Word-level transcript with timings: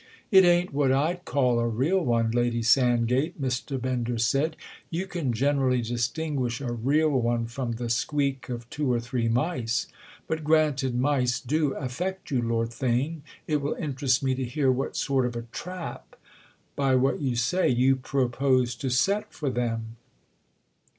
"It 0.31 0.43
ain't 0.43 0.73
what 0.73 0.91
I'd 0.91 1.25
call 1.25 1.59
a 1.59 1.67
real 1.67 2.03
one, 2.03 2.31
Lady 2.31 2.63
Sandgate," 2.63 3.39
Mr. 3.39 3.79
Bender 3.79 4.17
said; 4.17 4.55
"you 4.89 5.05
can 5.05 5.31
generally 5.31 5.83
distinguish 5.83 6.59
a 6.59 6.71
real 6.73 7.09
one 7.11 7.45
from 7.45 7.73
the 7.73 7.87
squeak 7.87 8.49
of 8.49 8.67
two 8.71 8.91
or 8.91 8.99
three 8.99 9.29
mice! 9.29 9.85
But 10.25 10.43
granted 10.43 10.95
mice 10.99 11.39
do 11.39 11.75
affect 11.75 12.31
you, 12.31 12.41
Lord 12.41 12.69
Theign, 12.71 13.21
it 13.45 13.57
will 13.57 13.75
interest 13.75 14.23
me 14.23 14.33
to 14.33 14.43
hear 14.43 14.71
what 14.71 14.95
sort 14.95 15.23
of 15.27 15.35
a 15.35 15.43
trap—by 15.51 16.95
what 16.95 17.21
you 17.21 17.35
say—you 17.35 17.97
propose 17.97 18.73
to 18.77 18.89
set 18.89 19.31
for 19.31 19.51
them." 19.51 19.97